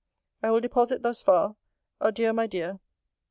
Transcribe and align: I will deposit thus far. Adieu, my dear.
I 0.41 0.49
will 0.49 0.61
deposit 0.61 1.03
thus 1.03 1.21
far. 1.21 1.57
Adieu, 1.99 2.33
my 2.33 2.47
dear. 2.47 2.79